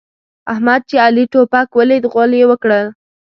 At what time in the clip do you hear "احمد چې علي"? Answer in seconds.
0.53-1.25